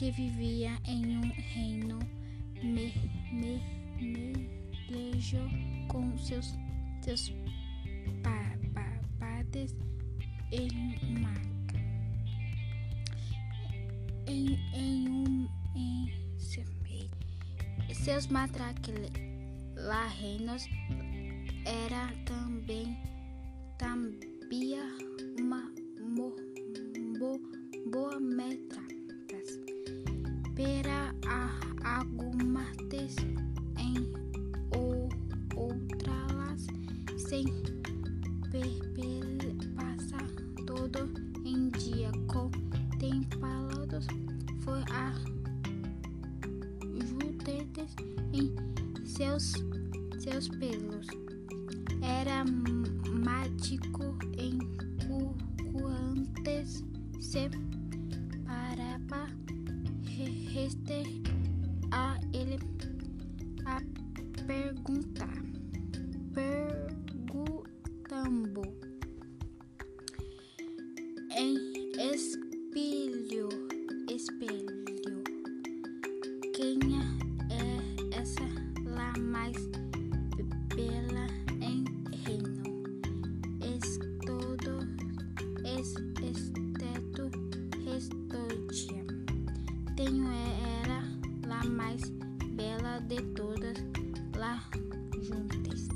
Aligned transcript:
que 0.00 0.10
vivia 0.12 0.80
em 0.86 1.18
um 1.18 1.30
reino 1.52 1.98
me, 2.62 2.90
me, 3.30 3.62
com 5.88 6.16
seus, 6.16 6.54
seus 7.02 7.30
pa, 8.22 8.56
pa, 8.72 8.98
padres 9.18 9.76
em 10.52 10.70
maca. 11.20 11.78
Em, 14.26 14.58
em 14.72 15.06
um 15.10 15.46
em 15.76 16.10
seu, 16.38 16.64
seus 17.92 18.26
matraquilhos 18.26 19.10
reinos 20.18 20.66
era 21.66 22.10
também 22.24 22.96
também 23.76 24.29
foi 44.62 44.82
a 44.90 45.12
judetes 47.06 47.94
em 48.32 48.54
seus 49.06 49.54
seus 50.18 50.48
pelos. 50.48 51.06
Era 52.02 52.44
mágico 53.24 54.18
em 54.38 54.58
quantes 55.72 56.84
se 57.20 57.48
parava 58.44 59.26
reste 60.52 61.19
es 86.22 86.38
esteto 86.38 87.30
restodia 87.84 89.04
tenho 89.96 90.26
era 90.82 91.02
lá 91.46 91.62
mais 91.64 92.00
bela 92.54 93.00
de 93.00 93.20
todas 93.34 93.76
lá 94.34 94.62
juntas. 95.22 95.88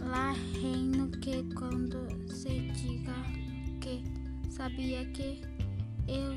Lá 0.00 0.32
reino 0.60 1.08
que 1.20 1.44
quando 1.54 2.08
se 2.28 2.60
diga 2.72 3.14
que 3.80 4.02
sabia 4.50 5.04
que 5.12 5.42
eu 6.08 6.36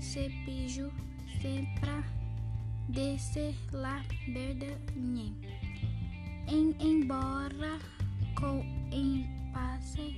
se 0.00 0.28
pijo 0.44 0.90
sempre 1.40 2.02
descer 2.88 3.54
lá 3.72 4.02
verdade 4.32 4.76
em 6.48 6.74
embora 6.80 7.78
com 8.34 8.60
em 8.90 9.37
passe 9.52 10.14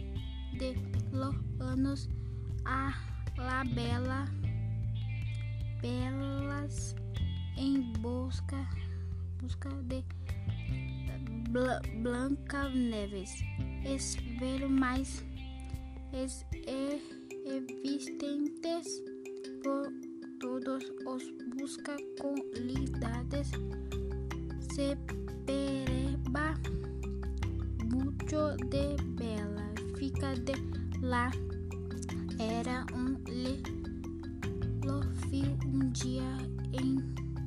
de 0.58 0.74
los 1.12 1.34
anos 1.60 2.08
a 2.64 2.92
la 3.36 3.64
bela 3.74 4.26
belas 5.82 6.94
em 7.56 7.92
busca 8.00 8.68
busca 9.40 9.70
de 9.84 10.04
Bla, 11.50 11.80
Blanca 12.02 12.68
Neves. 12.68 13.42
Espero 13.84 14.68
mais. 14.68 15.24
Es, 16.12 16.46
e, 16.52 17.00
existentes 17.44 19.02
por 19.64 19.92
todos 20.38 20.84
os 21.06 21.24
busca 21.56 21.96
qualidades 22.20 23.50
se 24.74 24.96
pereba 25.44 26.54
mucho 28.30 28.56
de 28.66 28.96
bela. 29.14 29.72
Fica 29.96 30.34
de 30.34 30.52
lá. 31.02 31.30
Era 32.38 32.86
um 32.94 33.16
le 33.28 33.62
lo 34.84 35.02
fio 35.28 35.58
um 35.66 35.90
dia 35.90 36.22
em 36.72 36.96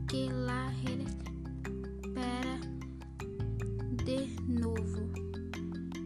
que 0.07 0.29
lá 0.29 0.71
espera 0.83 2.59
de 4.03 4.27
novo. 4.51 5.09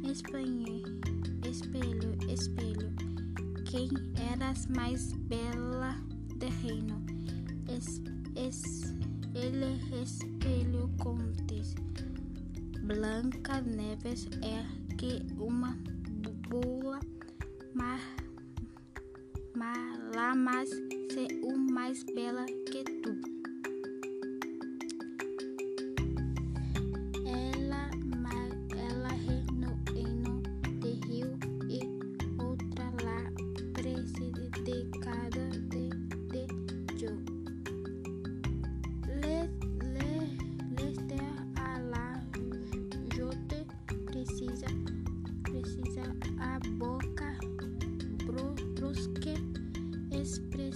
Espanha, 0.04 0.84
espelho 1.50 2.16
espelho. 2.32 2.94
Quem 3.66 3.90
eras 4.32 4.68
mais 4.68 5.12
bela 5.14 5.96
de 6.38 6.50
reino? 6.62 7.04
Es, 7.68 8.02
es, 8.36 8.94
ele 9.34 9.80
espelho 10.02 10.90
contes 10.98 11.76
Blanca 12.88 13.60
Neves 13.60 14.30
é 14.42 14.96
que 14.96 15.22
uma 15.38 15.78
boa 16.48 17.02
mas 17.76 18.02
lá 20.16 20.34
mais 20.34 20.70
se 20.70 21.28
o 21.44 21.58
mais 21.58 22.02
bela 22.16 22.46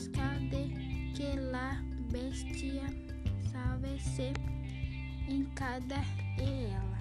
expressa 0.01 0.39
de 0.49 1.13
que 1.13 1.35
la 1.51 1.79
bestia 2.11 2.87
sabe 3.51 3.99
se 3.99 4.33
em 5.27 5.43
cada 5.55 6.01
ela 6.37 6.97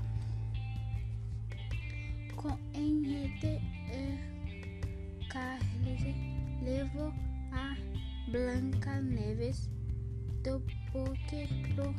com 2.36 2.58
enrede 2.74 3.58
e 3.90 5.26
Carles 5.28 6.02
levou 6.62 7.12
a 7.52 7.76
Blanca 8.30 9.00
Neves 9.00 9.70
do 10.42 10.62
porque 10.92 11.48
pro 11.74 11.94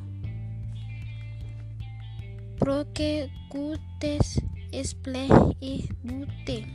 pro 2.60 2.86
que 2.94 3.30
gutes 3.50 4.40
esple 4.72 5.28
e 5.62 5.90
bute 6.04 6.66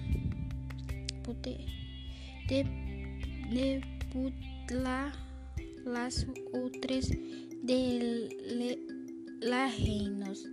bute 1.24 1.66
de 2.48 2.64
de 3.50 3.95
las 5.84 6.26
outras 6.52 7.08
de 7.62 8.28
la 9.40 9.68
reinos 9.68 10.44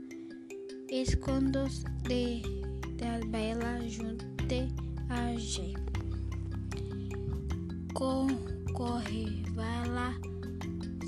escondos 0.89 1.83
de 2.07 2.41
da 2.97 3.19
bela 3.27 3.79
junte 3.89 4.67
a 5.09 5.33
G. 5.35 5.73
Com, 7.93 8.27
corre 8.73 9.43
vai 9.55 9.87
lá 9.89 10.13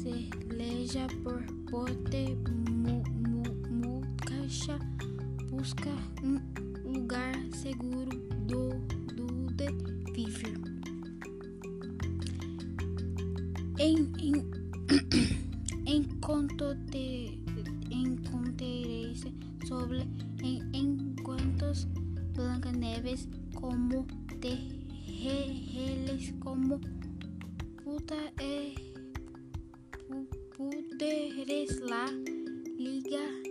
se 0.02 0.30
leja 0.54 1.07
por 1.24 1.44
pote 1.69 2.36
mu, 2.69 3.04
mu, 3.28 3.44
mu 3.69 4.02
caixa 4.25 4.80
busca 5.50 5.90
um 6.24 6.40
lugar 6.92 7.34
seguro 7.54 8.18
do, 8.48 8.69
do 9.16 9.52
de 9.54 9.68
viver 10.13 10.75
em, 13.80 14.12
em 14.18 14.66
enquanto 15.86 16.75
te 16.92 17.39
enquanto 17.92 19.33
sobre 19.68 20.07
em 20.44 20.62
enquantos 20.74 21.86
Blancaneves 22.33 23.27
como 23.54 24.06
de 24.39 24.56
reles 25.06 26.33
como 26.39 26.80
puta 27.83 28.16
e 28.42 28.75
poderes 30.57 31.80
lá 31.81 32.06
liga 32.78 33.44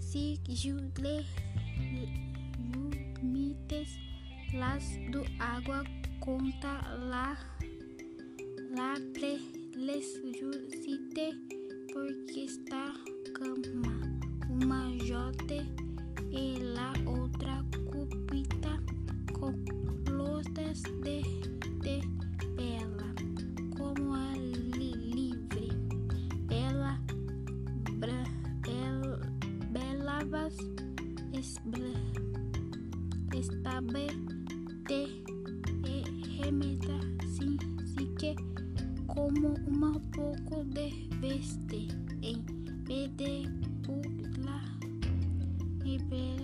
si 0.00 0.40
jule 0.46 1.24
jumites 2.72 3.98
las 4.52 4.84
do 5.10 5.24
água 5.38 5.84
conta 6.20 6.80
lá 7.10 7.36
pre 9.14 9.38
les 9.76 10.06
jusite 10.38 11.34
porque 11.92 12.44
está 12.44 12.92
cama 13.34 13.94
uma 14.48 14.96
jote 15.04 15.60
e 16.32 16.58
la 16.58 16.92
outra 17.06 17.64
cupita 17.90 18.78
com 19.32 19.52
lotas 20.10 20.82
de, 21.02 21.22
estabe 33.80 34.06
de 34.88 35.24
e 35.88 36.42
remeta 36.42 37.00
sim, 37.26 37.56
sim 37.86 38.14
que 38.16 38.36
como 39.06 39.54
uma 39.66 39.98
pouco 40.14 40.64
de 40.64 41.08
veste 41.18 41.88
em 42.22 42.44
vez 42.84 43.10
pula 43.82 44.60
e 45.84 45.96
ver 45.98 46.40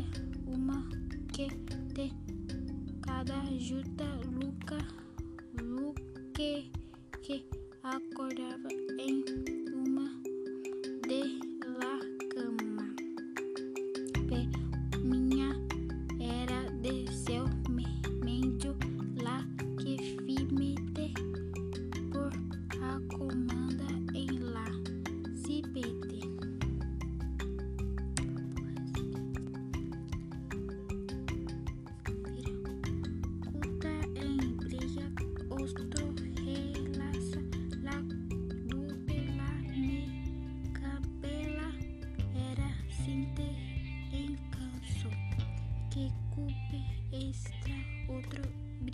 uma 0.47 0.88
que 1.33 1.49
de 1.93 2.11
cada 3.03 3.44
juta 3.59 4.05
luca 4.32 4.79
luque 5.61 6.71
que 7.23 7.44
acordava 7.82 8.69
em 8.99 9.45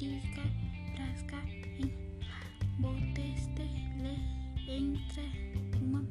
briga 0.02 0.43
prasca 0.96 1.37
em 1.78 1.93
boteste 2.81 3.62
le 4.02 4.16
entre 4.69 5.31
uma 5.81 6.04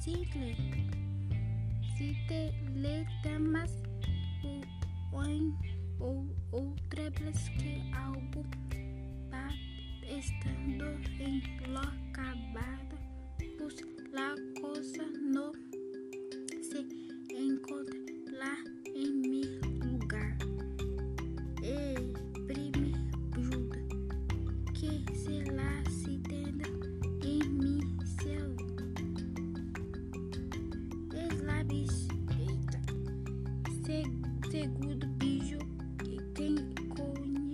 sigle 0.00 0.56
se 1.96 2.14
te 2.26 2.52
le 2.74 3.06
temas 3.22 3.70
o 4.42 5.24
em 5.24 5.54
ou 6.00 6.26
outras 6.50 7.48
que 7.50 7.80
algo 7.94 8.44
estando 10.02 10.86
em 11.20 11.40
lo 11.68 11.99
segundo 34.50 35.04
bicho 35.18 35.58
que 35.98 36.16
quem 36.36 36.54
conhe 36.90 37.50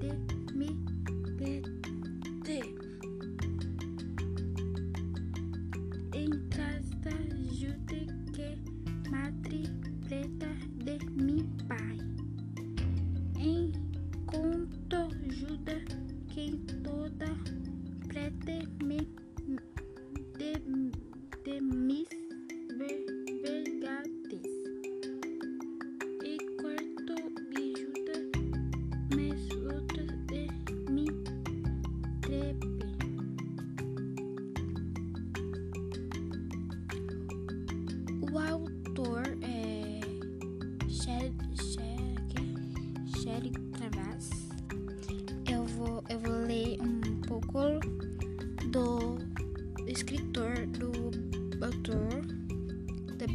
de 0.00 0.10
me 0.52 0.66
de 1.46 2.60
em 6.12 6.30
casa 6.48 7.14
jute 7.52 8.06
que 8.32 8.58
matri 9.10 9.62
preta 10.08 10.48
de 10.84 10.98
mi 11.22 11.44
pai. 11.68 11.98
Em 13.38 13.70
conto 14.26 15.08
juda 15.30 15.80
quem 16.34 16.58
toda 16.82 17.30
prete 18.08 18.66
me 18.82 18.98
de, 20.36 20.52
de 21.44 21.60
mis 21.60 22.08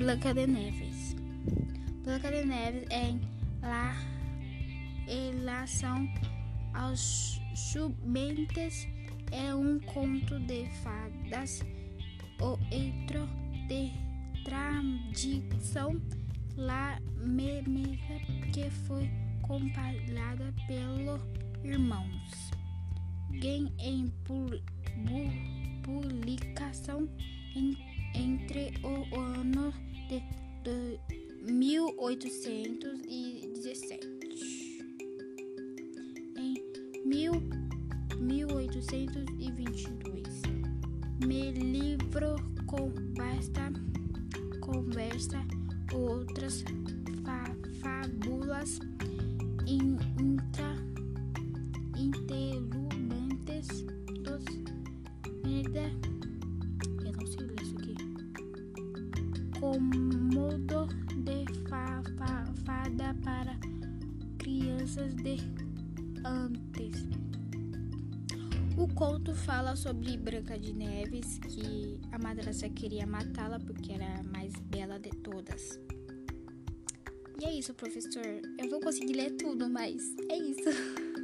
Blanca 0.02 0.34
de 0.34 0.48
Neves. 0.48 1.16
Blanca 2.04 2.32
de 2.32 2.44
Neves 2.44 2.88
em 2.90 3.22
La 3.62 3.96
Relação 5.06 6.12
aos 6.74 7.40
Chumentes 7.54 8.88
é 9.32 9.54
um 9.54 9.80
conto 9.82 10.40
de 10.40 10.66
fadas 10.82 11.64
o 12.42 12.58
entro 12.72 13.30
de 13.68 13.92
tradição 14.44 16.02
lá 16.58 17.00
memeza 17.18 18.20
que 18.52 18.72
foi 18.88 19.08
compilada 19.44 20.52
pelo 20.66 21.20
irmãos. 21.64 22.50
Game 23.40 23.72
em 23.78 24.12
publicação 25.84 27.08
entre 28.16 28.74
o 28.84 29.20
ano 29.20 29.91
de, 30.12 30.22
de 30.64 31.00
1817 31.50 34.06
em 36.38 36.56
mil, 37.06 37.32
1817 38.20 39.26
1822. 39.38 40.42
Me 41.26 41.52
livro 41.52 42.36
com 42.68 42.92
basta 43.16 43.72
conversa 44.60 45.42
outras 45.94 46.66
fa 47.24 47.46
fábulas 47.82 48.80
intra 49.66 50.76
interludantes 51.96 52.81
antes 66.26 67.08
o 68.78 68.88
conto 68.88 69.36
fala 69.36 69.76
sobre 69.76 70.18
Branca 70.18 70.58
de 70.58 70.74
Neves, 70.74 71.38
que 71.40 72.00
a 72.12 72.18
madraça 72.18 72.68
queria 72.68 73.06
matá-la 73.06 73.60
porque 73.60 73.92
era 73.92 74.20
a 74.20 74.24
mais 74.24 74.54
bela 74.62 74.98
de 74.98 75.10
todas. 75.10 75.80
E 77.40 77.46
é 77.46 77.54
isso, 77.54 77.76
professor. 77.76 78.26
Eu 78.58 78.70
vou 78.70 78.80
conseguir 78.80 79.14
ler 79.14 79.32
tudo, 79.32 79.70
mas 79.70 80.02
é 80.30 80.38
isso. 80.38 80.70